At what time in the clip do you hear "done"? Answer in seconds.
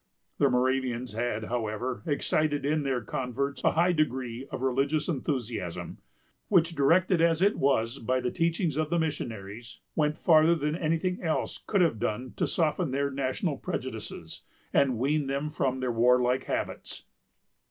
11.99-12.33